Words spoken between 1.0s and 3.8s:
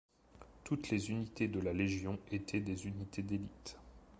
unités de la Légion étaient des unités d'élite.